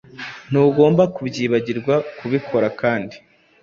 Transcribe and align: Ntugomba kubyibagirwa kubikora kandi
Ntugomba 0.49 1.03
kubyibagirwa 1.15 1.95
kubikora 2.17 2.67
kandi 2.81 3.15